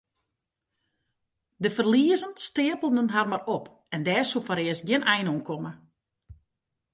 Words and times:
De 1.57 1.71
ferliezen 1.71 2.31
steapelen 2.33 3.09
har 3.09 3.27
mar 3.33 3.45
op 3.57 3.65
en 3.95 4.01
dêr 4.07 4.25
soe 4.29 4.43
foarearst 4.47 4.85
gjin 4.87 5.07
ein 5.13 5.29
oan 5.31 5.41
komme. 5.49 5.71